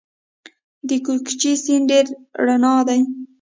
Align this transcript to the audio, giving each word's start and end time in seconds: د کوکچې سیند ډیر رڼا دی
د 0.87 0.89
کوکچې 1.05 1.51
سیند 1.63 1.85
ډیر 1.89 2.05
رڼا 2.45 2.75
دی 2.87 3.01